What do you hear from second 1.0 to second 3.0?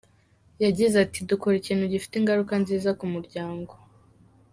ati “Dukora ikintu gifite ingaruka nziza